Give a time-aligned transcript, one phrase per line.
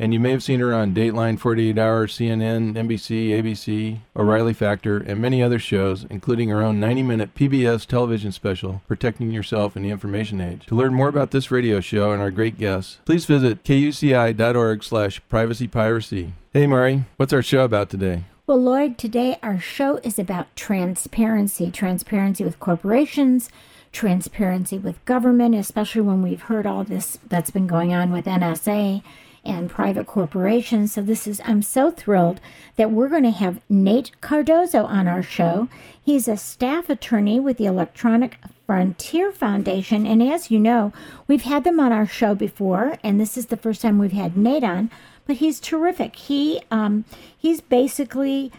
[0.00, 4.98] And you may have seen her on Dateline, 48 Hour, CNN, NBC, ABC, O'Reilly Factor,
[4.98, 9.82] and many other shows, including her own 90 minute PBS television special, Protecting Yourself in
[9.82, 10.66] the Information Age.
[10.66, 15.20] To learn more about this radio show and our great guests, please visit kuci.org slash
[15.28, 16.30] privacypiracy.
[16.52, 18.22] Hey, Mari, what's our show about today?
[18.46, 23.50] Well, Lloyd, today our show is about transparency transparency with corporations,
[23.90, 29.02] transparency with government, especially when we've heard all this that's been going on with NSA
[29.48, 30.92] and private corporations.
[30.92, 32.40] So this is I'm so thrilled
[32.76, 35.68] that we're going to have Nate Cardozo on our show.
[36.00, 40.92] He's a staff attorney with the Electronic Frontier Foundation, and as you know,
[41.26, 44.36] we've had them on our show before, and this is the first time we've had
[44.36, 44.90] Nate on.
[45.26, 46.16] But he's terrific.
[46.16, 47.04] He um,
[47.36, 48.52] he's basically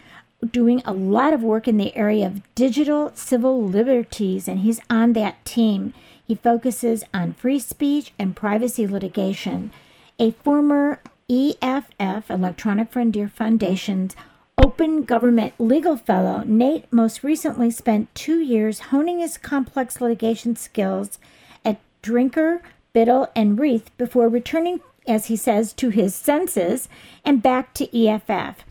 [0.48, 5.12] doing a lot of work in the area of digital civil liberties, and he's on
[5.12, 5.94] that team.
[6.26, 9.72] He focuses on free speech and privacy litigation
[10.20, 14.14] a former EFF, Electronic Frontier Foundation's
[14.62, 21.18] Open Government Legal Fellow, Nate most recently spent two years honing his complex litigation skills
[21.64, 22.60] at Drinker,
[22.92, 26.90] Biddle, and Reath before returning, as he says, to his senses
[27.24, 28.62] and back to EFF.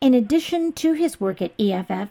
[0.00, 2.08] In addition to his work at EFF,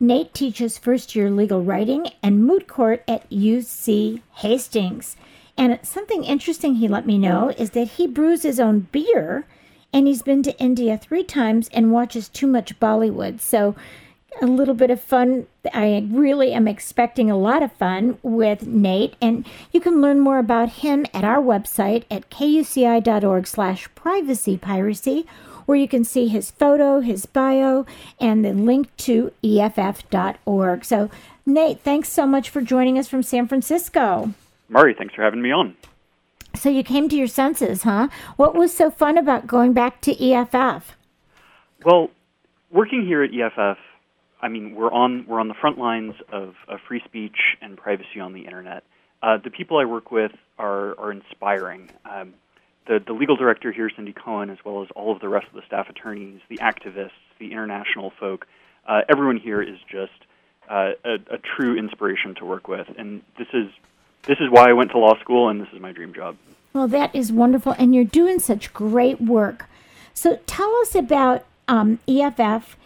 [0.00, 5.16] Nate teaches first year legal writing and moot court at UC Hastings.
[5.60, 9.44] And something interesting he let me know is that he brews his own beer
[9.92, 13.42] and he's been to India three times and watches too much Bollywood.
[13.42, 13.76] So,
[14.40, 15.48] a little bit of fun.
[15.74, 20.38] I really am expecting a lot of fun with Nate, and you can learn more
[20.38, 25.26] about him at our website at kuci.org slash privacy piracy,
[25.66, 27.84] where you can see his photo, his bio,
[28.18, 30.86] and the link to EFF.org.
[30.86, 31.10] So,
[31.44, 34.32] Nate, thanks so much for joining us from San Francisco.
[34.70, 35.76] Mari, thanks for having me on.
[36.54, 38.08] So you came to your senses, huh?
[38.36, 40.96] What was so fun about going back to EFF?
[41.84, 42.10] Well,
[42.70, 43.78] working here at EFF,
[44.40, 48.20] I mean, we're on we're on the front lines of, of free speech and privacy
[48.20, 48.84] on the internet.
[49.22, 51.90] Uh, the people I work with are are inspiring.
[52.10, 52.34] Um,
[52.86, 55.54] the the legal director here, Cindy Cohn, as well as all of the rest of
[55.54, 58.46] the staff attorneys, the activists, the international folk,
[58.88, 60.12] uh, everyone here is just
[60.70, 62.86] uh, a, a true inspiration to work with.
[62.96, 63.68] And this is
[64.26, 66.36] this is why I went to law school, and this is my dream job.
[66.72, 69.66] Well, that is wonderful, and you're doing such great work.
[70.14, 72.76] So, tell us about um, EFF.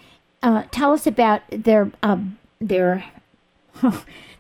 [0.43, 2.19] Uh, tell us about their uh,
[2.61, 3.05] their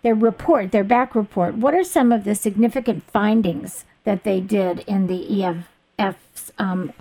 [0.02, 1.54] their report, their back report.
[1.56, 6.92] What are some of the significant findings that they did in the EFF's um,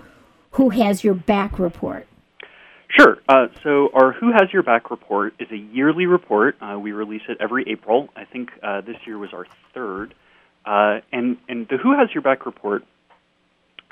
[0.52, 2.06] "Who Has Your Back" report?
[2.98, 3.18] Sure.
[3.28, 6.56] Uh, so our Who Has Your Back report is a yearly report.
[6.60, 8.08] Uh, we release it every April.
[8.14, 10.14] I think uh, this year was our third.
[10.64, 12.84] Uh, and, and the Who Has Your Back report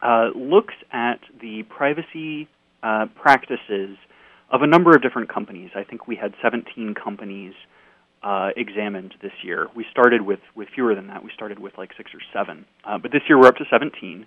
[0.02, 2.48] uh, looks at the privacy
[2.84, 3.96] uh, practices
[4.50, 5.70] of a number of different companies.
[5.74, 7.54] I think we had 17 companies
[8.56, 9.66] examined this year.
[9.74, 11.24] We started with, with fewer than that.
[11.24, 12.66] We started with like six or seven.
[12.84, 14.26] but this year we're up to 17.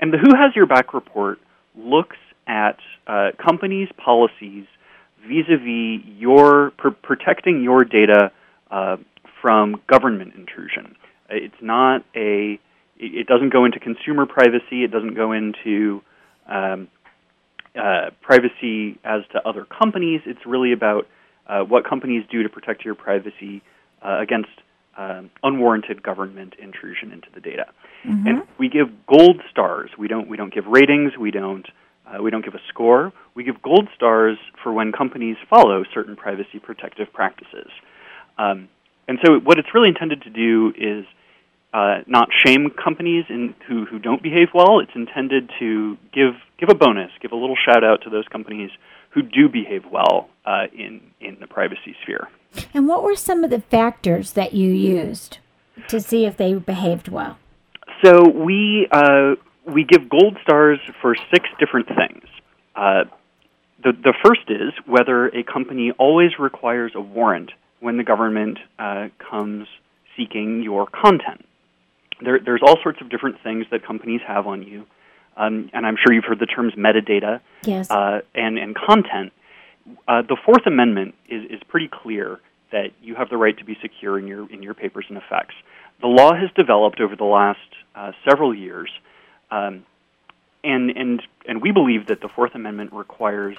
[0.00, 1.38] And the Who Has Your Back report
[1.76, 2.16] looks
[2.50, 4.66] at uh, companies' policies
[5.22, 8.32] vis-a-vis your pr- protecting your data
[8.70, 8.96] uh,
[9.40, 10.96] from government intrusion.
[11.28, 12.58] It's not a.
[12.98, 14.84] It doesn't go into consumer privacy.
[14.84, 16.02] It doesn't go into
[16.46, 16.88] um,
[17.74, 20.20] uh, privacy as to other companies.
[20.26, 21.06] It's really about
[21.46, 23.62] uh, what companies do to protect your privacy
[24.02, 24.50] uh, against
[24.98, 27.66] um, unwarranted government intrusion into the data.
[28.04, 28.26] Mm-hmm.
[28.26, 29.90] And we give gold stars.
[29.96, 30.28] We don't.
[30.28, 31.16] We don't give ratings.
[31.16, 31.66] We don't
[32.10, 33.12] uh, we don't give a score.
[33.34, 37.70] We give gold stars for when companies follow certain privacy protective practices.
[38.38, 38.68] Um,
[39.06, 41.04] and so, what it's really intended to do is
[41.72, 44.80] uh, not shame companies in, who, who don't behave well.
[44.80, 48.70] It's intended to give give a bonus, give a little shout out to those companies
[49.10, 52.28] who do behave well uh, in in the privacy sphere.
[52.74, 55.38] And what were some of the factors that you used
[55.88, 57.38] to see if they behaved well?
[58.04, 59.34] So we uh,
[59.64, 62.24] we give gold stars for six different things.
[62.74, 63.04] Uh,
[63.82, 69.08] the the first is whether a company always requires a warrant when the government uh,
[69.18, 69.66] comes
[70.16, 71.44] seeking your content.
[72.22, 74.86] There, there's all sorts of different things that companies have on you,
[75.36, 77.90] um, and I'm sure you've heard the terms metadata Yes.
[77.90, 79.32] uh, and and content.
[80.06, 82.38] Uh, the Fourth Amendment is, is pretty clear
[82.70, 85.54] that you have the right to be secure in your in your papers and effects.
[86.00, 87.58] The law has developed over the last
[87.94, 88.90] uh, several years,
[89.50, 89.84] um,
[90.62, 93.56] and and and we believe that the Fourth Amendment requires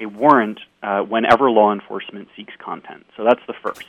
[0.00, 3.06] a warrant uh, whenever law enforcement seeks content.
[3.16, 3.86] So that's the first.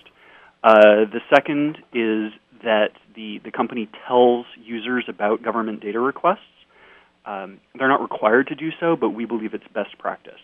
[0.63, 2.31] Uh, the second is
[2.63, 6.39] that the the company tells users about government data requests.
[7.25, 10.39] Um, they're not required to do so, but we believe it's best practice.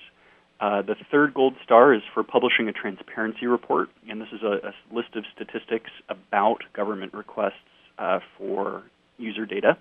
[0.59, 4.67] Uh, the third gold star is for publishing a transparency report, and this is a,
[4.67, 7.53] a list of statistics about government requests
[7.97, 8.83] uh, for
[9.17, 9.77] user data.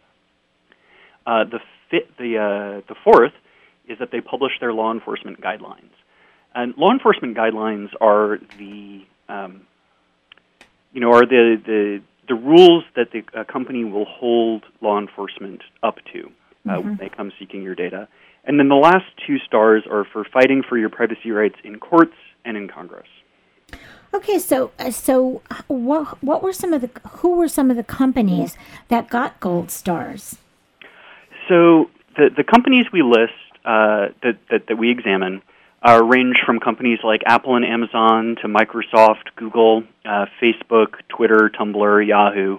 [1.27, 3.33] Uh, the fi- the uh, the fourth
[3.89, 5.91] is that they publish their law enforcement guidelines,
[6.55, 9.63] and law enforcement guidelines are the um,
[10.93, 15.63] you know are the the the rules that the uh, company will hold law enforcement
[15.83, 16.31] up to
[16.69, 18.09] uh, when they come seeking your data.
[18.45, 22.15] And then the last two stars are for fighting for your privacy rights in courts
[22.45, 23.09] and in Congress.
[24.13, 27.85] Okay, so uh, so what what were some of the who were some of the
[27.85, 28.57] companies
[28.89, 30.37] that got gold stars?
[31.50, 35.43] So the the companies we list uh, that, that that we examine
[35.87, 42.06] uh, range from companies like Apple and Amazon to Microsoft, Google, uh, Facebook, Twitter, Tumblr,
[42.06, 42.58] Yahoo.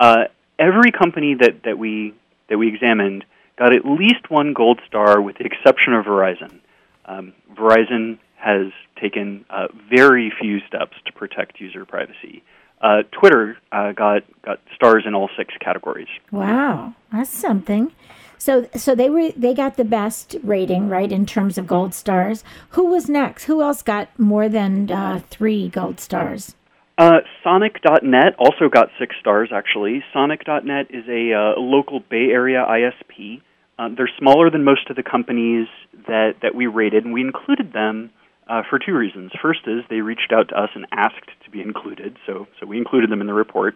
[0.00, 0.24] Uh,
[0.58, 2.14] every company that, that we
[2.48, 3.24] that we examined
[3.58, 6.60] got at least one gold star, with the exception of Verizon.
[7.04, 12.42] Um, Verizon has taken uh, very few steps to protect user privacy.
[12.84, 16.08] Uh, Twitter uh, got got stars in all six categories.
[16.30, 17.90] Wow, that's something.
[18.36, 22.44] So so they were they got the best rating right in terms of gold stars.
[22.70, 23.44] Who was next?
[23.44, 26.56] Who else got more than uh, three gold stars?
[26.98, 30.04] Uh, Sonic.net also got six stars, actually.
[30.12, 33.40] Sonic.net is a uh, local Bay Area ISP.
[33.78, 35.66] Um, they're smaller than most of the companies
[36.06, 38.10] that, that we rated, and we included them
[38.48, 39.32] uh, for two reasons.
[39.40, 42.78] First is they reached out to us and asked to be included, so, so we
[42.78, 43.74] included them in the report.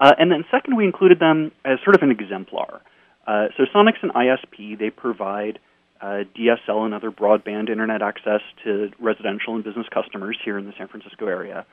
[0.00, 2.80] Uh, and then second, we included them as sort of an exemplar.
[3.26, 4.78] Uh, so Sonic's an ISP.
[4.78, 5.58] They provide
[6.00, 10.72] uh, DSL and other broadband internet access to residential and business customers here in the
[10.78, 11.66] San Francisco area.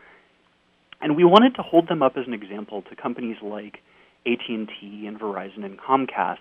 [1.01, 3.79] And we wanted to hold them up as an example to companies like
[4.25, 6.37] AT&T and Verizon and Comcast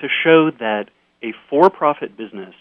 [0.00, 0.86] to show that
[1.22, 2.54] a for-profit business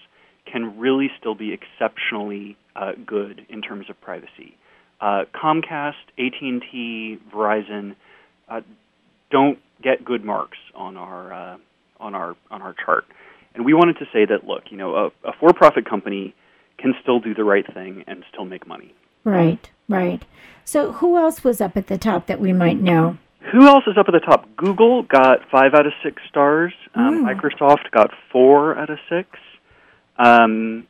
[0.45, 4.55] can really still be exceptionally uh, good in terms of privacy.
[4.99, 7.95] Uh, Comcast, AT&T, Verizon
[8.47, 8.61] uh,
[9.31, 11.57] don't get good marks on our uh,
[11.99, 13.05] on our on our chart,
[13.55, 16.35] and we wanted to say that look, you know, a, a for-profit company
[16.77, 18.93] can still do the right thing and still make money.
[19.23, 20.23] Right, right.
[20.65, 23.17] So who else was up at the top that we might know?
[23.51, 24.47] Who else is up at the top?
[24.55, 26.73] Google got five out of six stars.
[26.93, 29.29] Um, Microsoft got four out of six.
[30.17, 30.87] Um,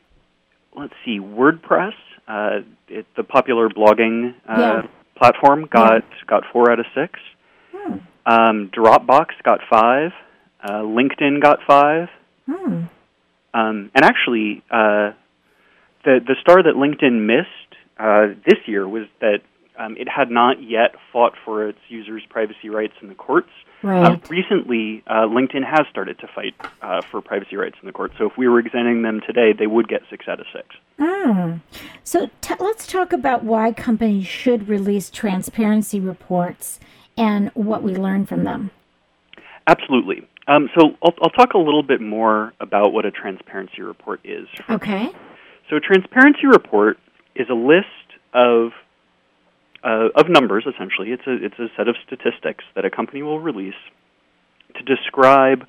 [0.76, 1.94] let's see, WordPress,
[2.28, 4.82] uh, it, the popular blogging uh, Yeah.
[5.18, 7.20] platform, got got four out of six.
[7.76, 7.94] Hmm.
[8.26, 10.12] Um, Dropbox got five.
[10.64, 12.08] Uh, LinkedIn got five.
[12.50, 12.84] Hmm.
[13.54, 15.12] Um, and actually, uh,
[16.06, 19.40] the the star that LinkedIn missed uh, this year was that
[19.78, 23.50] um, it had not yet fought for its users' privacy rights in the courts.
[23.84, 24.06] Right.
[24.06, 28.14] Uh, recently, uh, LinkedIn has started to fight uh, for privacy rights in the courts.
[28.18, 30.68] So if we were examining them today, they would get six out of six.
[31.00, 31.58] Hmm.
[32.04, 36.80] So t- let's talk about why companies should release transparency reports
[37.18, 38.70] and what we learn from them.
[39.66, 40.28] Absolutely.
[40.48, 44.48] Um, so I'll, I'll talk a little bit more about what a transparency report is.
[44.70, 45.10] Okay.
[45.70, 46.98] So a transparency report
[47.36, 47.88] is a list
[48.34, 48.72] of
[49.84, 50.66] uh, of numbers.
[50.68, 53.80] Essentially, it's a it's a set of statistics that a company will release
[54.76, 55.68] to describe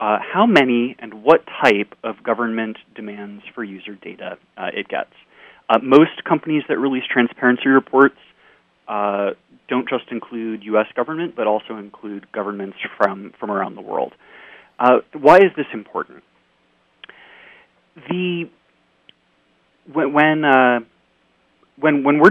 [0.00, 5.12] uh, how many and what type of government demands for user data uh, it gets.
[5.68, 8.16] Uh, most companies that release transparency reports
[8.86, 9.30] uh,
[9.68, 10.86] don't just include U.S.
[10.94, 14.12] government, but also include governments from from around the world.
[14.78, 16.22] Uh, why is this important?
[18.08, 18.50] The
[19.90, 20.44] when when
[21.76, 22.30] when when we're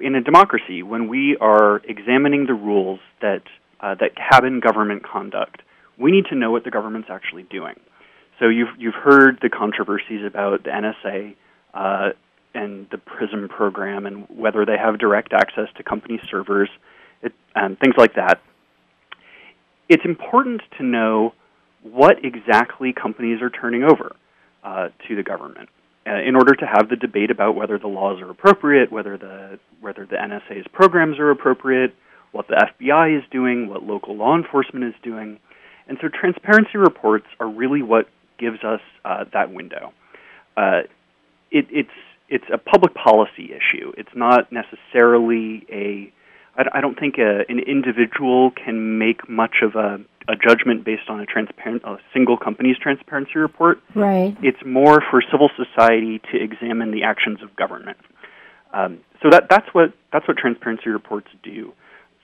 [0.00, 3.42] in a democracy, when we are examining the rules that
[3.80, 5.62] uh, that cabin government conduct,
[5.98, 7.74] we need to know what the government's actually doing.
[8.38, 11.34] So you've you've heard the controversies about the NSA
[11.72, 12.10] uh,
[12.54, 16.70] and the PRISM program and whether they have direct access to company servers,
[17.22, 18.40] it, and things like that.
[19.88, 21.34] It's important to know
[21.82, 24.16] what exactly companies are turning over
[24.62, 25.68] uh, to the government
[26.06, 29.58] uh, in order to have the debate about whether the laws are appropriate, whether the
[29.80, 31.94] whether the NSA's programs are appropriate,
[32.32, 35.38] what the FBI is doing, what local law enforcement is doing,
[35.88, 38.08] and so transparency reports are really what
[38.38, 39.92] gives us uh, that window.
[40.56, 40.82] Uh,
[41.50, 41.90] it, it's
[42.28, 43.92] it's a public policy issue.
[43.96, 46.12] It's not necessarily a.
[46.56, 51.08] I, I don't think a, an individual can make much of a, a judgment based
[51.08, 53.80] on a transparent, a single company's transparency report.
[53.94, 54.36] Right.
[54.42, 57.98] It's more for civil society to examine the actions of government.
[58.72, 61.72] Um, so that that's what that's what transparency reports do.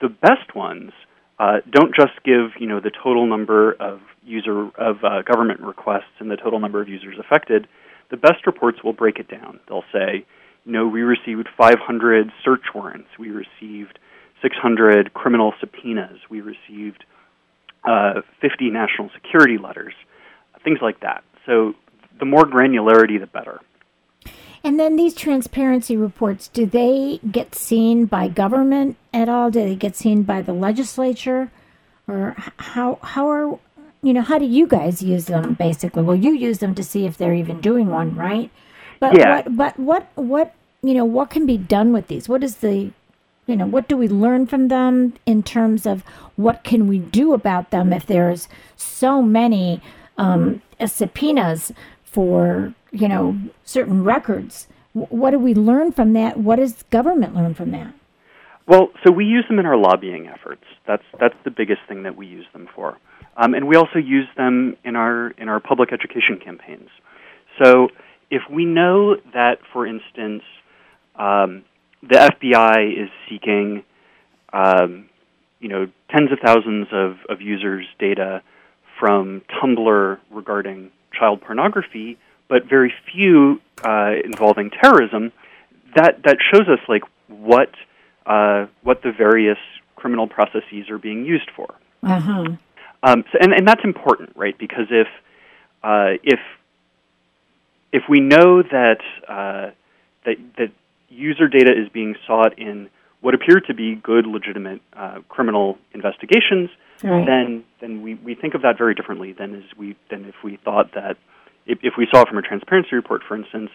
[0.01, 0.91] The best ones
[1.39, 6.19] uh, don't just give you know the total number of user of uh, government requests
[6.19, 7.67] and the total number of users affected
[8.11, 9.59] the best reports will break it down.
[9.67, 10.25] They'll say,
[10.65, 13.97] you know, we received 500 search warrants, we received
[14.41, 17.05] 600 criminal subpoenas, we received
[17.83, 19.93] uh, 50 national security letters,
[20.63, 21.23] things like that.
[21.45, 21.73] So
[22.19, 23.61] the more granularity, the better.
[24.63, 29.49] And then these transparency reports, do they get seen by government at all?
[29.49, 31.51] Do they get seen by the legislature?
[32.07, 33.59] Or how how are
[34.03, 36.03] you know, how do you guys use them basically?
[36.03, 38.51] Well, you use them to see if they're even doing one, right?
[38.99, 39.35] But yeah.
[39.35, 42.29] what but what what you know, what can be done with these?
[42.29, 42.91] What is the
[43.47, 46.03] you know, what do we learn from them in terms of
[46.35, 49.81] what can we do about them if there's so many
[50.17, 51.71] um, subpoenas
[52.03, 54.67] for, you know, certain records?
[54.93, 56.37] What do we learn from that?
[56.37, 57.93] What does government learn from that?
[58.67, 60.63] Well, so we use them in our lobbying efforts.
[60.85, 62.97] That's that's the biggest thing that we use them for.
[63.37, 66.89] Um, and we also use them in our in our public education campaigns.
[67.61, 67.89] So
[68.29, 70.43] if we know that, for instance,
[71.15, 71.63] um,
[72.03, 73.83] the FBI is seeking,
[74.53, 75.09] um,
[75.59, 78.41] you know, tens of thousands of, of users' data
[78.99, 82.17] from Tumblr regarding child pornography,
[82.47, 85.31] but very few uh, involving terrorism,
[85.95, 87.71] that that shows us like what
[88.25, 89.57] uh, what the various
[89.95, 91.73] criminal processes are being used for.
[92.03, 92.55] Uh-huh.
[93.03, 94.57] Um, so, and, and that's important, right?
[94.57, 95.07] Because if
[95.83, 96.39] uh, if
[97.91, 99.71] if we know that uh,
[100.25, 100.71] that that
[101.11, 102.89] user data is being sought in
[103.21, 106.69] what appear to be good, legitimate uh, criminal investigations,
[107.03, 107.25] right.
[107.25, 110.57] then then we, we think of that very differently than as we than if we
[110.63, 111.17] thought that
[111.65, 113.69] if, if we saw from a transparency report, for instance,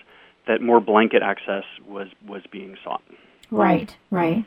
[0.46, 3.02] that more blanket access was was being sought.
[3.50, 4.44] Right, right.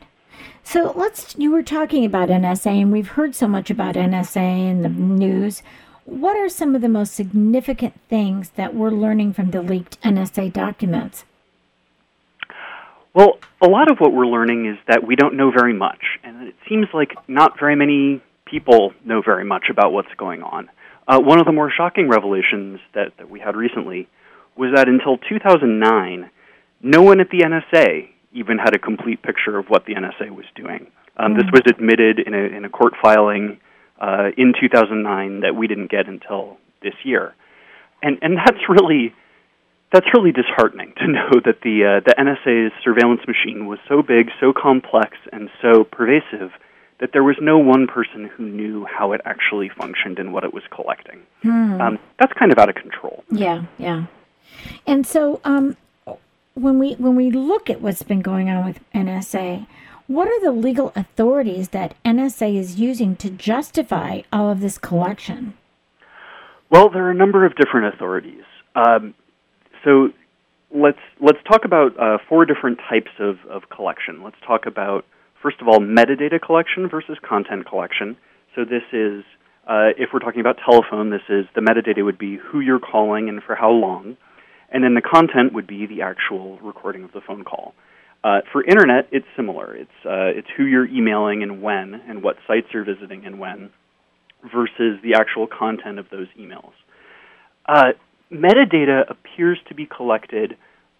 [0.62, 1.34] So let's.
[1.38, 5.62] You were talking about NSA, and we've heard so much about NSA in the news.
[6.04, 10.52] What are some of the most significant things that we're learning from the leaked NSA
[10.52, 11.24] documents?
[13.12, 16.48] Well, a lot of what we're learning is that we don't know very much, and
[16.48, 20.70] it seems like not very many people know very much about what's going on.
[21.08, 24.08] Uh, one of the more shocking revelations that, that we had recently
[24.56, 26.30] was that until 2009,
[26.82, 30.46] no one at the NSA even had a complete picture of what the NSA was
[30.54, 30.86] doing.
[31.16, 33.58] Um, mm This was admitted in a, in a court filing
[34.00, 37.34] uh, in 2009 that we didn't get until this year,
[38.02, 39.14] and and that's really
[39.92, 44.30] that's really disheartening to know that the uh, the NSA's surveillance machine was so big,
[44.40, 46.52] so complex, and so pervasive
[47.00, 50.52] that there was no one person who knew how it actually functioned and what it
[50.52, 51.20] was collecting.
[51.42, 51.80] Hmm.
[51.80, 53.24] Um, that's kind of out of control.
[53.30, 54.04] Yeah, yeah.
[54.86, 55.76] And so, um,
[56.54, 59.66] when we when we look at what's been going on with NSA,
[60.06, 65.54] what are the legal authorities that NSA is using to justify all of this collection?
[66.68, 68.44] Well, there are a number of different authorities.
[68.76, 69.14] Um,
[69.84, 70.10] so
[70.74, 74.22] let's let's talk about uh, four different types of, of collection.
[74.22, 75.04] Let's talk about
[75.42, 78.16] first of all metadata collection versus content collection.
[78.54, 79.24] So this is
[79.66, 83.28] uh, if we're talking about telephone, this is the metadata would be who you're calling
[83.28, 84.16] and for how long.
[84.72, 87.74] And then the content would be the actual recording of the phone call.
[88.22, 89.74] Uh, for internet, it's similar.
[89.74, 93.70] It's uh, it's who you're emailing and when, and what sites you're visiting and when,
[94.42, 96.72] versus the actual content of those emails.
[98.32, 100.56] Metadata appears to be collected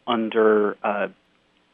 [0.07, 1.09] under uh,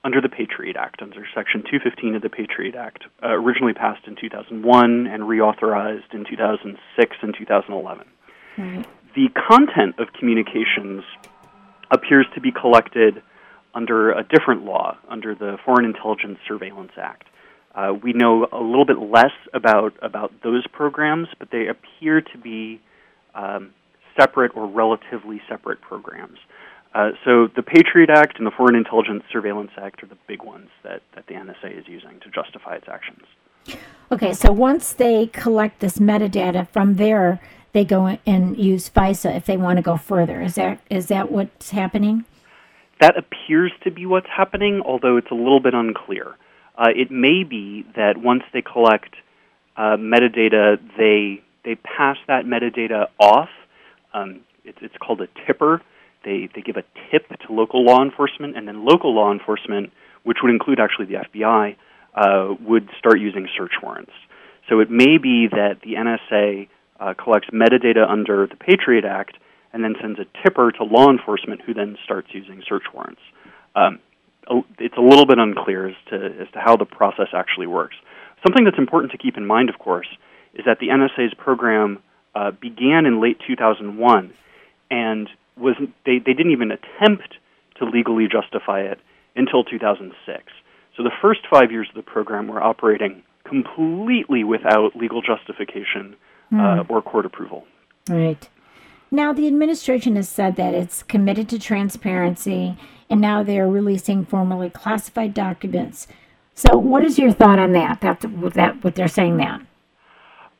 [0.04, 4.14] under the Patriot Act, under Section 215 of the Patriot Act, uh, originally passed in
[4.14, 8.06] 2001 and reauthorized in 2006 and 2011.
[8.56, 8.86] Right.
[9.16, 11.02] The content of communications
[11.90, 13.20] appears to be collected
[13.74, 17.24] under a different law, under the Foreign Intelligence Surveillance Act.
[17.74, 22.38] Uh, we know a little bit less about, about those programs, but they appear to
[22.38, 22.80] be
[23.34, 23.74] um,
[24.18, 26.38] separate or relatively separate programs.
[26.94, 30.68] Uh, so the Patriot Act and the Foreign Intelligence Surveillance Act are the big ones
[30.82, 33.22] that, that the NSA is using to justify its actions.
[34.10, 37.40] Okay, so once they collect this metadata from there,
[37.72, 40.40] they go and use FISA if they want to go further.
[40.40, 42.24] Is that is that what's happening?
[43.00, 46.36] That appears to be what's happening, although it's a little bit unclear.
[46.78, 49.16] Uh, it may be that once they collect
[49.76, 53.50] uh, metadata, they they pass that metadata off.
[54.16, 55.82] Um, it's, it's called a tipper.
[56.24, 59.92] They they give a tip to local law enforcement, and then local law enforcement,
[60.24, 61.76] which would include actually the FBI,
[62.14, 64.12] uh, would start using search warrants.
[64.68, 66.68] So it may be that the NSA
[66.98, 69.36] uh, collects metadata under the Patriot Act
[69.72, 73.20] and then sends a tipper to law enforcement, who then starts using search warrants.
[73.74, 74.00] Um,
[74.78, 77.96] it's a little bit unclear as to as to how the process actually works.
[78.46, 80.08] Something that's important to keep in mind, of course,
[80.54, 82.02] is that the NSA's program
[82.36, 84.32] uh, began in late 2001,
[84.90, 85.74] and was
[86.04, 87.36] they, they didn't even attempt
[87.78, 89.00] to legally justify it
[89.34, 90.42] until 2006.
[90.96, 96.16] So the first five years of the program were operating completely without legal justification
[96.52, 96.60] mm.
[96.60, 96.92] uh, hmm.
[96.92, 97.64] or court approval.
[98.08, 98.48] Right.
[99.10, 102.76] Now, the administration has said that it's committed to transparency,
[103.08, 106.06] and now they're releasing formally classified documents.
[106.54, 108.00] So, what is your thought on that?
[108.00, 109.62] That's that what they're saying that.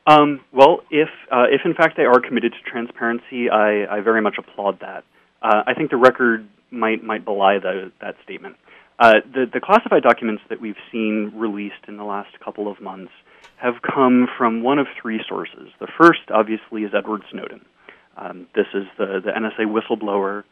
[0.07, 4.21] Um, well, if uh, if in fact they are committed to transparency, I, I very
[4.21, 5.03] much applaud that.
[5.41, 8.55] Uh, I think the record might might belie the, that statement.
[8.99, 13.11] Uh, the, the classified documents that we've seen released in the last couple of months
[13.57, 15.69] have come from one of three sources.
[15.79, 17.61] The first, obviously, is Edward Snowden.
[18.15, 20.43] Um, this is the, the NSA whistleblower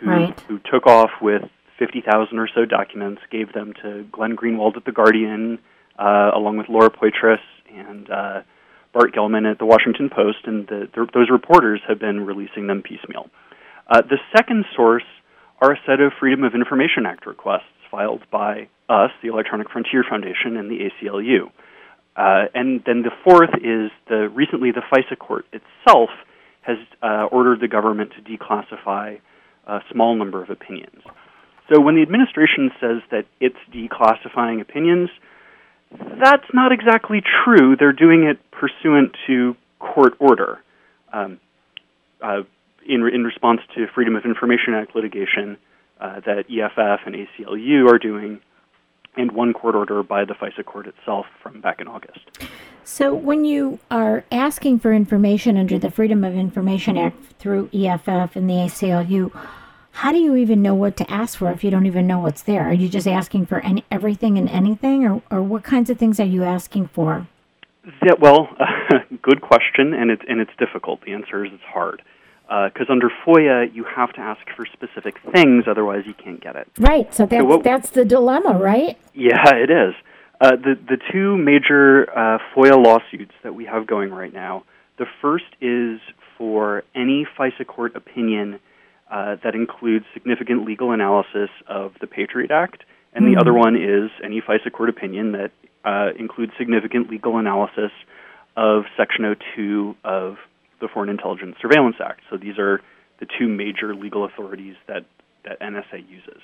[0.00, 0.40] who, right.
[0.40, 1.42] who took off with
[1.78, 5.58] 50,000 or so documents, gave them to Glenn Greenwald at The Guardian,
[5.98, 7.38] uh, along with Laura Poitras
[7.74, 8.42] and uh,
[8.96, 12.80] Bart Gellman at The Washington Post, and the, the, those reporters have been releasing them
[12.80, 13.28] piecemeal.
[13.90, 15.04] Uh, the second source
[15.60, 20.02] are a set of Freedom of Information Act requests filed by us, the Electronic Frontier
[20.08, 21.50] Foundation, and the ACLU.
[22.16, 26.08] Uh, and then the fourth is the recently the FISA court itself
[26.62, 29.20] has uh, ordered the government to declassify
[29.66, 31.02] a small number of opinions.
[31.70, 35.10] So when the administration says that it's declassifying opinions,
[35.90, 37.76] that's not exactly true.
[37.76, 40.62] They're doing it pursuant to court order.
[41.12, 41.40] Um,
[42.20, 42.42] uh,
[42.88, 45.56] in, in response to Freedom of Information Act litigation,
[46.00, 48.40] uh, that EFF and ACLU are doing,
[49.16, 52.20] and one court order by the FISA court itself from back in August.
[52.84, 58.36] So, when you are asking for information under the Freedom of Information Act through EFF
[58.36, 59.32] and the ACLU,
[59.96, 62.42] how do you even know what to ask for if you don't even know what's
[62.42, 62.68] there?
[62.68, 66.20] Are you just asking for any, everything and anything, or, or what kinds of things
[66.20, 67.26] are you asking for?
[68.04, 71.00] Yeah, well, uh, good question, and it's and it's difficult.
[71.06, 72.02] The answer is it's hard
[72.42, 76.56] because uh, under FOIA you have to ask for specific things, otherwise you can't get
[76.56, 76.68] it.
[76.78, 77.12] Right.
[77.14, 78.98] So that's so what, that's the dilemma, right?
[79.14, 79.94] Yeah, it is.
[80.42, 84.64] Uh, the the two major uh, FOIA lawsuits that we have going right now.
[84.98, 86.00] The first is
[86.36, 88.60] for any FISA court opinion
[89.10, 93.34] uh, that includes significant legal analysis of the Patriot Act, and mm-hmm.
[93.34, 95.50] the other one is any FISA court opinion that
[95.84, 97.92] uh, includes significant legal analysis
[98.56, 100.36] of Section 02 of
[100.80, 102.20] the Foreign Intelligence Surveillance Act.
[102.30, 102.80] So these are
[103.20, 105.04] the two major legal authorities that,
[105.44, 106.42] that NSA uses.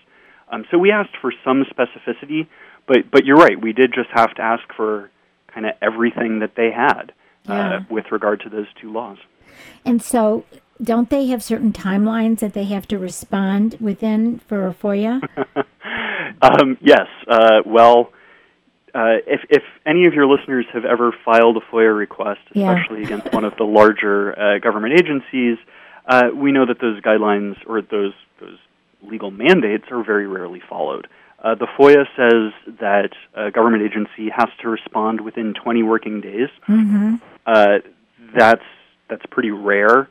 [0.51, 2.47] Um, so we asked for some specificity,
[2.87, 5.11] but, but you're right, we did just have to ask for
[5.53, 7.13] kind of everything that they had
[7.49, 7.77] uh, yeah.
[7.77, 9.19] uh, with regard to those two laws.
[9.85, 10.45] And so,
[10.83, 15.23] don't they have certain timelines that they have to respond within for a FOIA?
[16.43, 17.07] um, yes.
[17.27, 18.13] Uh, well,
[18.95, 23.07] uh, if, if any of your listeners have ever filed a FOIA request, especially yeah.
[23.07, 25.59] against one of the larger uh, government agencies,
[26.07, 28.59] uh, we know that those guidelines or those those
[29.03, 31.07] legal mandates are very rarely followed.
[31.43, 36.49] Uh, the FOIA says that a government agency has to respond within 20 working days.
[36.69, 37.17] Mm-hmm.
[37.47, 37.79] Uh,
[38.37, 38.65] that's
[39.09, 40.09] that's pretty rare.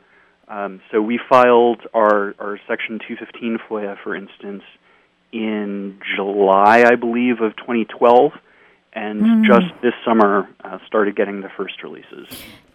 [0.52, 4.62] Um, so we filed our, our Section 215 FOIA, for instance,
[5.32, 8.32] in July, I believe, of 2012
[8.92, 9.46] and mm.
[9.46, 12.26] just this summer uh, started getting the first releases.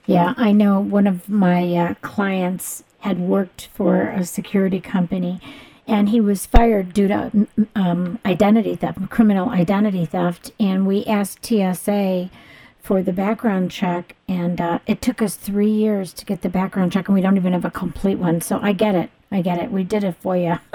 [0.07, 5.39] Yeah, I know one of my uh, clients had worked for a security company
[5.85, 10.51] and he was fired due to um, identity theft, criminal identity theft.
[10.59, 12.31] And we asked TSA
[12.87, 16.93] for the background check, and uh, it took us three years to get the background
[16.93, 18.39] check, and we don't even have a complete one.
[18.39, 19.09] So I get it.
[19.29, 19.69] I get it.
[19.73, 20.57] We did it for you.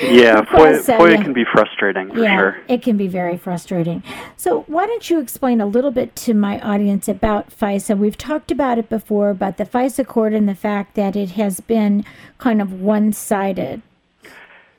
[0.00, 2.62] yeah, FOIA, FOIA can be frustrating for yeah, sure.
[2.68, 4.04] It can be very frustrating.
[4.36, 7.98] So, why don't you explain a little bit to my audience about FISA?
[7.98, 11.58] We've talked about it before, about the FISA court and the fact that it has
[11.58, 12.04] been
[12.38, 13.82] kind of one sided.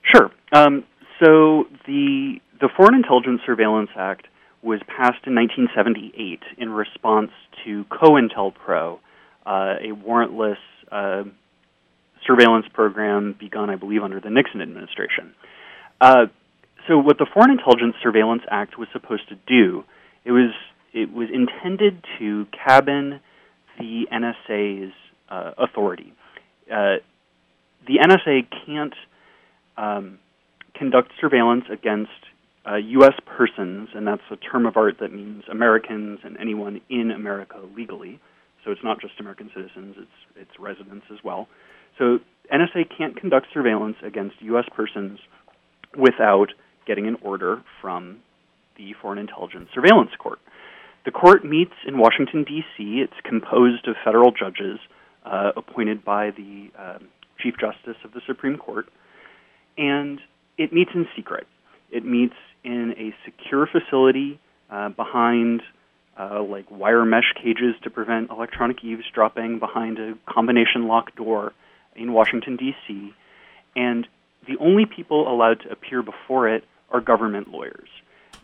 [0.03, 0.31] Sure.
[0.53, 0.85] Um,
[1.19, 4.27] so the the Foreign Intelligence Surveillance Act
[4.67, 7.31] was passed in 1978 in response
[7.63, 8.99] to COINTELPRO,
[9.45, 10.57] uh, a warrantless
[10.91, 11.23] uh,
[12.25, 15.33] surveillance program begun, I believe, under the Nixon administration.
[16.01, 16.25] Uh,
[16.87, 19.83] so, what the Foreign Intelligence Surveillance Act was supposed to do,
[20.25, 20.51] it was
[20.93, 23.21] it was intended to cabin
[23.79, 24.93] the NSA's
[25.29, 26.13] uh, authority.
[26.69, 26.97] Uh,
[27.87, 28.93] the NSA can't
[29.77, 30.19] um,
[30.75, 32.11] conduct surveillance against
[32.67, 33.13] uh, U.S.
[33.25, 38.19] persons, and that's a term of art that means Americans and anyone in America legally.
[38.63, 41.47] So it's not just American citizens; it's it's residents as well.
[41.97, 42.19] So
[42.53, 44.65] NSA can't conduct surveillance against U.S.
[44.75, 45.19] persons
[45.97, 46.49] without
[46.85, 48.19] getting an order from
[48.77, 50.39] the Foreign Intelligence Surveillance Court.
[51.05, 53.01] The court meets in Washington, D.C.
[53.01, 54.79] It's composed of federal judges
[55.25, 56.99] uh, appointed by the uh,
[57.39, 58.87] Chief Justice of the Supreme Court,
[59.77, 60.19] and
[60.57, 61.47] it meets in secret.
[61.91, 64.39] It meets in a secure facility
[64.69, 65.61] uh, behind
[66.19, 71.53] uh, like wire mesh cages to prevent electronic eavesdropping behind a combination lock door
[71.95, 73.13] in Washington, D.C.
[73.75, 74.07] And
[74.47, 77.89] the only people allowed to appear before it are government lawyers.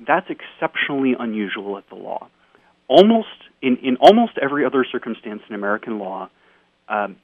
[0.06, 2.28] That's exceptionally unusual at the law.
[2.88, 3.28] Almost
[3.62, 6.30] in, in almost every other circumstance in American law,
[6.90, 7.16] um,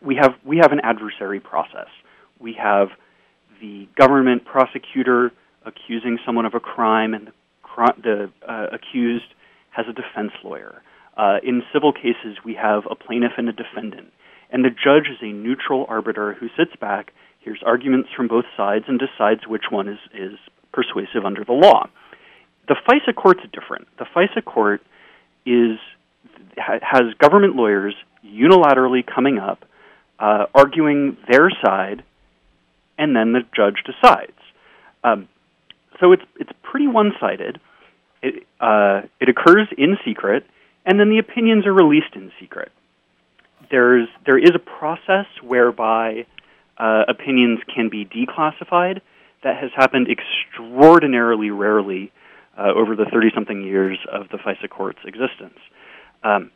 [0.00, 1.88] we have we have an adversary process.
[2.40, 2.88] We have
[3.60, 5.32] the government prosecutor
[5.64, 7.32] accusing someone of a crime, and
[8.02, 9.34] the, uh, accused
[9.70, 10.82] has a defense lawyer.
[11.16, 14.12] Uh, in civil cases, we have a plaintiff and a defendant,
[14.50, 18.84] and the judge is a neutral arbiter who sits back, hears arguments from both sides,
[18.88, 20.38] and decides which one is, is
[20.72, 21.88] persuasive under the law.
[22.68, 23.88] The FISA court's different.
[23.98, 24.82] The FISA court
[25.44, 25.78] is
[26.56, 27.94] has government lawyers
[28.24, 29.64] unilaterally coming up,
[30.18, 32.04] uh, arguing their side,
[32.98, 34.32] and then the judge decides.
[35.02, 35.28] Um,
[36.02, 37.60] so it's it's pretty one-sided.
[38.22, 40.44] It uh, it occurs in secret,
[40.84, 42.72] and then the opinions are released in secret.
[43.70, 46.26] There's there is a process whereby
[46.76, 49.00] uh, opinions can be declassified.
[49.44, 52.12] That has happened extraordinarily rarely
[52.56, 55.58] uh, over the 30-something years of the FISA court's existence.
[56.22, 56.52] Um,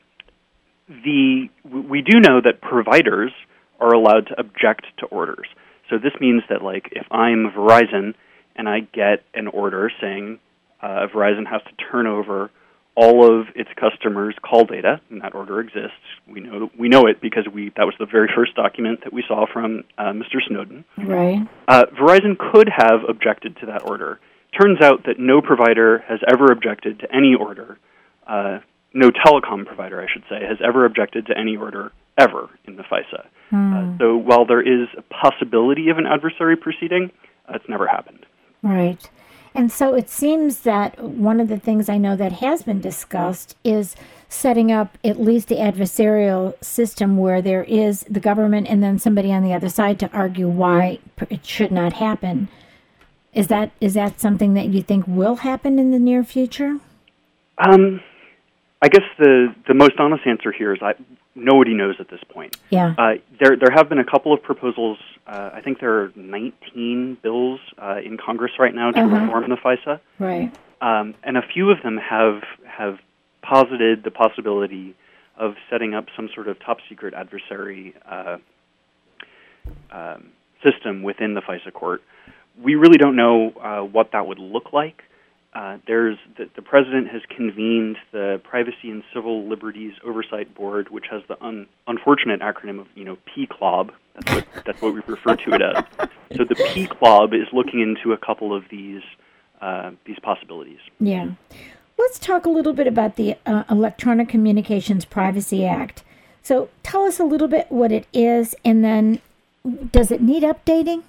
[0.88, 3.32] the we do know that providers
[3.80, 5.46] are allowed to object to orders.
[5.88, 8.14] So this means that like if I'm Verizon
[8.56, 10.38] and I get an order saying
[10.82, 12.50] uh, Verizon has to turn over
[12.96, 15.92] all of its customers' call data, and that order exists.
[16.26, 19.22] We know we know it because we that was the very first document that we
[19.28, 20.38] saw from uh, Mr.
[20.46, 20.84] Snowden.
[20.96, 21.46] Right.
[21.68, 24.18] Uh, Verizon could have objected to that order.
[24.58, 27.78] Turns out that no provider has ever objected to any order.
[28.26, 28.60] Uh,
[28.94, 32.82] no telecom provider, I should say, has ever objected to any order ever in the
[32.82, 33.26] FISA.
[33.50, 33.96] Hmm.
[34.00, 37.12] so while there is a possibility of an adversary proceeding,
[37.48, 38.24] uh, it's never happened.
[38.66, 39.08] Right.
[39.54, 43.56] And so it seems that one of the things I know that has been discussed
[43.64, 43.96] is
[44.28, 49.32] setting up at least the adversarial system where there is the government and then somebody
[49.32, 50.98] on the other side to argue why
[51.30, 52.48] it should not happen.
[53.32, 56.78] Is that is that something that you think will happen in the near future?
[57.58, 58.00] Um,
[58.82, 60.94] I guess the the most honest answer here is I
[61.36, 62.56] nobody knows at this point.
[62.70, 62.94] Yeah.
[62.98, 64.98] Uh, there there have been a couple of proposals.
[65.26, 69.16] Uh, I think there are 19 bills uh, in Congress right now to Uh-huh.
[69.16, 70.50] reform the FISA, Right.
[70.80, 72.98] um, and a few of them have have
[73.42, 74.94] posited the possibility
[75.36, 78.38] of setting up some sort of top secret adversary uh,
[79.92, 80.30] um,
[80.64, 82.02] system within the FISA court.
[82.60, 85.02] We really don't know uh, what that would look like.
[85.56, 91.06] Uh, there's the, the president has convened the Privacy and Civil Liberties Oversight Board, which
[91.10, 93.90] has the un, unfortunate acronym of you know PCLOB.
[94.14, 95.84] That's what that's what we refer to it as.
[96.36, 99.00] So the PCLOB is looking into a couple of these
[99.62, 100.80] uh, these possibilities.
[101.00, 101.30] Yeah.
[101.98, 106.04] Let's talk a little bit about the uh, Electronic Communications Privacy Act.
[106.42, 109.22] So tell us a little bit what it is, and then
[109.90, 111.02] does it need updating?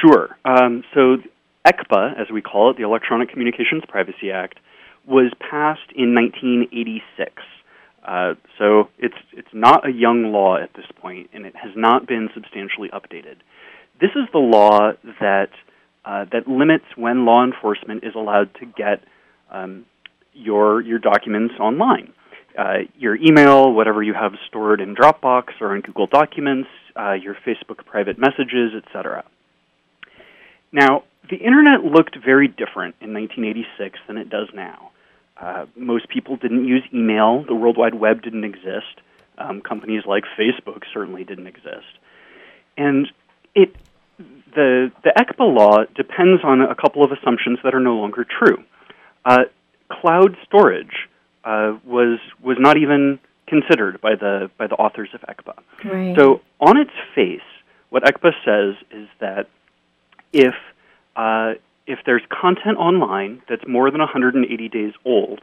[0.00, 0.38] Sure.
[0.46, 1.18] Um, so
[1.66, 4.58] ECPA, as we call it, the Electronic Communications Privacy Act,
[5.06, 7.42] was passed in 1986.
[8.06, 12.06] Uh, so it's it's not a young law at this point, and it has not
[12.06, 13.36] been substantially updated.
[14.00, 15.50] This is the law that
[16.04, 19.04] uh, that limits when law enforcement is allowed to get
[19.50, 19.84] um,
[20.32, 22.14] your your documents online,
[22.58, 27.36] uh, your email, whatever you have stored in Dropbox or in Google Documents, uh, your
[27.46, 29.24] Facebook private messages, etc.
[30.72, 34.90] Now, the internet looked very different in 1986 than it does now.
[35.40, 37.44] Uh, most people didn't use email.
[37.44, 39.00] The World Wide Web didn't exist.
[39.38, 41.86] Um, companies like Facebook certainly didn't exist.
[42.76, 43.08] And
[43.54, 43.74] it,
[44.54, 48.62] the the ECPA law depends on a couple of assumptions that are no longer true.
[49.24, 49.44] Uh,
[49.90, 51.08] cloud storage
[51.44, 55.58] uh, was was not even considered by the by the authors of ECPA.
[55.84, 56.16] Right.
[56.18, 57.40] So on its face,
[57.88, 59.48] what ECPA says is that
[60.34, 60.54] if
[61.20, 61.54] uh,
[61.86, 65.40] if there's content online that's more than 180 days old,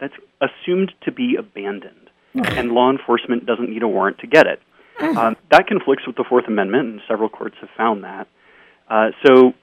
[0.00, 4.60] that's assumed to be abandoned, and law enforcement doesn't need a warrant to get it.
[5.00, 8.28] Um, that conflicts with the Fourth Amendment, and several courts have found that.
[8.88, 9.54] Uh, so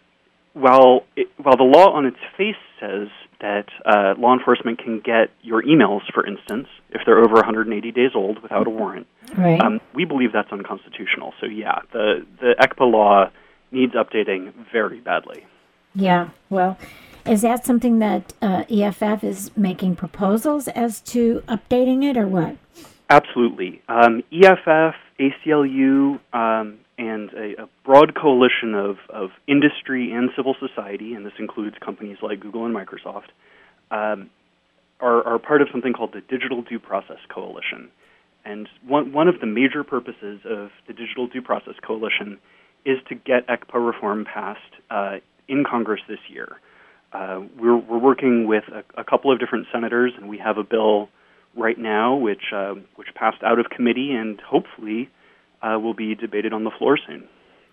[0.54, 3.08] while it, while the law on its face says
[3.40, 8.12] that uh, law enforcement can get your emails, for instance, if they're over 180 days
[8.16, 9.60] old without a warrant, right.
[9.62, 11.34] um, we believe that's unconstitutional.
[11.40, 13.30] So yeah, the the ECPA law
[13.72, 15.46] needs updating very badly.
[15.94, 16.30] Yeah.
[16.50, 16.78] Well,
[17.26, 22.58] is that something that uh, EFF is making proposals as to updating it, or what?
[23.10, 23.82] Absolutely.
[23.88, 31.14] Um, EFF, ACLU, um, and a, a broad coalition of, of industry and civil society,
[31.14, 33.30] and this includes companies like Google and Microsoft,
[33.92, 34.30] um,
[35.00, 37.90] are, are part of something called the Digital Due Process Coalition.
[38.46, 42.40] And one, one of the major purposes of the Digital Due Process Coalition
[42.86, 45.18] is to get ECPA reform passed uh,
[45.52, 46.58] in Congress this year.
[47.14, 50.64] Uh, we're, we're working with a, a couple of different senators, and we have a
[50.64, 51.10] bill
[51.56, 55.10] right now which uh, which passed out of committee and hopefully
[55.62, 57.28] uh, will be debated on the floor soon.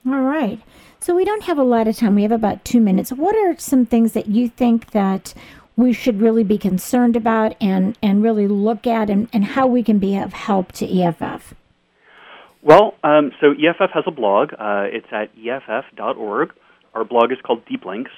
[0.07, 0.61] All right.
[1.01, 2.14] So we don't have a lot of time.
[2.14, 3.12] We have about two minutes.
[3.12, 5.35] What are some things that you think that
[5.77, 9.83] we should really be concerned about and, and really look at and, and how we
[9.83, 11.55] can be of help to EFF?
[12.62, 14.53] Well, um, so EFF has a blog.
[14.53, 16.53] Uh, it's at EFF.org.
[16.94, 18.11] Our blog is called Deep Links.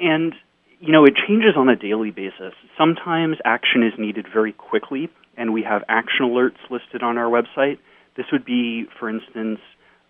[0.00, 0.34] And,
[0.80, 2.54] you know, it changes on a daily basis.
[2.78, 7.78] Sometimes action is needed very quickly, and we have action alerts listed on our website.
[8.16, 9.60] This would be, for instance,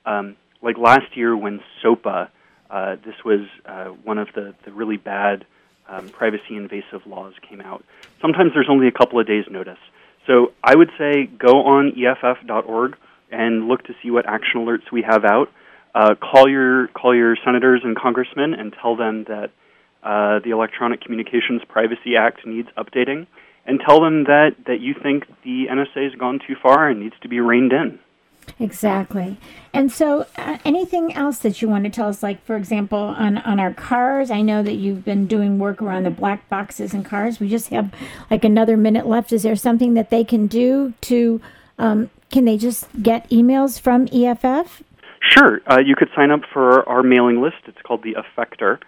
[0.07, 2.29] um, like last year when SOPA,
[2.70, 5.44] uh, this was uh, one of the, the really bad
[5.88, 7.85] um, privacy invasive laws came out.
[8.20, 9.79] Sometimes there's only a couple of days' notice.
[10.26, 12.96] So I would say go on EFF.org
[13.31, 15.48] and look to see what action alerts we have out.
[15.94, 19.50] Uh, call your call your senators and congressmen and tell them that
[20.03, 23.26] uh, the Electronic Communications Privacy Act needs updating,
[23.66, 27.16] and tell them that that you think the NSA has gone too far and needs
[27.22, 27.98] to be reined in.
[28.59, 29.37] Exactly.
[29.72, 32.22] And so, uh, anything else that you want to tell us?
[32.22, 36.05] Like, for example, on, on our cars, I know that you've been doing work around
[36.05, 37.38] the black boxes in cars.
[37.38, 37.92] We just have
[38.31, 39.33] like another minute left.
[39.33, 41.40] Is there something that they can do to,
[41.79, 44.83] um, can they just get emails from EFF?
[45.20, 47.56] Sure, uh, you could sign up for our mailing list.
[47.66, 48.78] It's called the Effector.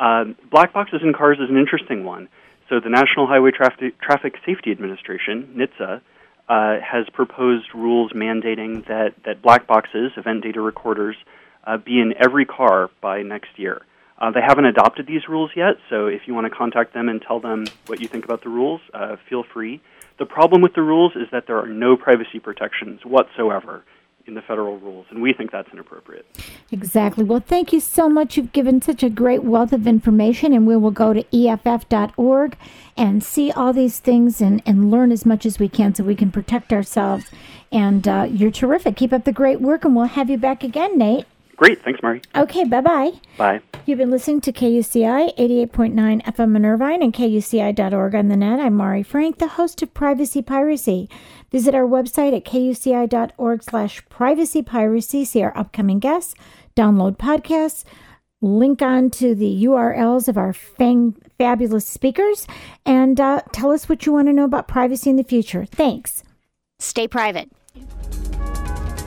[0.00, 2.28] Um, black boxes in cars is an interesting one.
[2.68, 6.00] So the National Highway Traffic, Traffic Safety Administration, NHTSA,
[6.48, 11.16] uh, has proposed rules mandating that, that black boxes, event data recorders,
[11.64, 13.82] uh, be in every car by next year.
[14.18, 17.20] Uh, they haven't adopted these rules yet, so if you want to contact them and
[17.20, 19.80] tell them what you think about the rules, uh, feel free.
[20.18, 23.84] The problem with the rules is that there are no privacy protections whatsoever
[24.26, 26.26] in the federal rules, and we think that's inappropriate.
[26.70, 27.24] Exactly.
[27.24, 28.36] Well, thank you so much.
[28.36, 32.56] You've given such a great wealth of information, and we will go to EFF.org
[32.96, 36.16] and see all these things and, and learn as much as we can so we
[36.16, 37.26] can protect ourselves.
[37.70, 38.96] And uh, you're terrific.
[38.96, 41.26] Keep up the great work, and we'll have you back again, Nate.
[41.56, 42.20] Great, thanks, Mari.
[42.34, 43.12] Okay, bye bye.
[43.38, 43.60] Bye.
[43.86, 48.58] You've been listening to KUCI 88.9 FM in Irvine and KUCI.org on the net.
[48.58, 51.08] I'm Mari Frank, the host of Privacy Piracy.
[51.52, 55.24] Visit our website at kuci.org slash privacy piracy.
[55.24, 56.34] See our upcoming guests,
[56.74, 57.84] download podcasts,
[58.40, 62.48] link on to the URLs of our fang, fabulous speakers,
[62.84, 65.64] and uh, tell us what you want to know about privacy in the future.
[65.64, 66.24] Thanks.
[66.80, 67.52] Stay private.